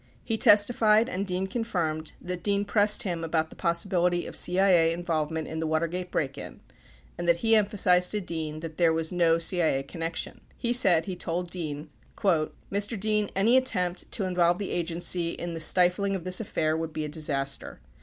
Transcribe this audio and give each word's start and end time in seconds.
He 0.23 0.35
testified, 0.35 1.07
and 1.09 1.27
Dean 1.27 1.45
confirmed, 1.45 2.13
that 2.19 2.41
Dean 2.41 2.65
pressed 2.65 3.03
him 3.03 3.23
about 3.23 3.51
the 3.51 3.55
possibility 3.55 4.25
of 4.25 4.35
CIA 4.35 4.91
involvement 4.93 5.47
in 5.47 5.59
the 5.59 5.67
Watergate 5.67 6.09
break 6.09 6.39
in 6.39 6.59
and 7.19 7.27
that 7.27 7.37
he 7.45 7.55
emphasized 7.55 8.11
to 8.13 8.19
Dean 8.19 8.61
that 8.61 8.77
there 8.77 8.91
was 8.93 9.11
no 9.11 9.37
CIA 9.37 9.83
connection. 9.83 10.41
He 10.57 10.73
said 10.73 11.05
he 11.05 11.15
told 11.15 11.51
Dean: 11.51 11.91
Mr. 12.17 12.99
Dean, 12.99 13.29
any 13.35 13.55
attempt 13.57 14.11
to 14.13 14.23
involve 14.25 14.57
the 14.57 14.71
Agency 14.71 15.33
in 15.33 15.53
the 15.53 15.59
stifling 15.59 16.15
of 16.15 16.23
this 16.23 16.39
affair 16.41 16.75
would 16.75 16.93
be 16.93 17.05
a 17.05 17.07
disaster. 17.07 17.79